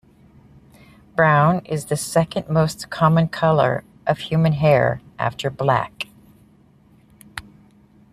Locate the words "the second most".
1.85-2.89